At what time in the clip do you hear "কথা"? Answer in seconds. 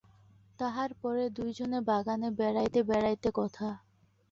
3.35-3.67